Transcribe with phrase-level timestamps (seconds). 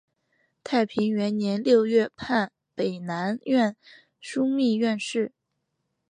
[0.63, 3.77] 太平元年六月判北南院
[4.19, 5.31] 枢密院事。